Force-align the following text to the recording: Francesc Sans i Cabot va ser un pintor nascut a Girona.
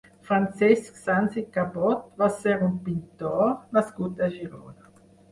Francesc 0.27 0.95
Sans 1.01 1.35
i 1.41 1.41
Cabot 1.57 2.07
va 2.21 2.29
ser 2.37 2.55
un 2.67 2.73
pintor 2.87 3.53
nascut 3.79 4.23
a 4.29 4.31
Girona. 4.39 4.89